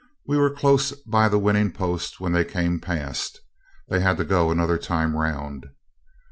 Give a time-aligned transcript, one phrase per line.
[0.25, 3.39] We were close by the winning post when they came past;
[3.87, 5.67] they had to go another time round.